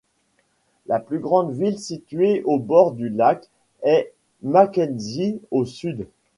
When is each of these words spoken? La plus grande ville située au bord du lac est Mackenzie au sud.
La 0.87 0.99
plus 0.99 1.19
grande 1.19 1.51
ville 1.53 1.77
située 1.77 2.41
au 2.45 2.57
bord 2.57 2.93
du 2.93 3.09
lac 3.09 3.45
est 3.83 4.11
Mackenzie 4.41 5.39
au 5.51 5.63
sud. 5.63 6.07